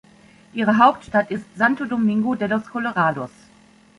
[0.53, 3.29] Ihre Hauptstadt ist Santo Domingo de los Colorados.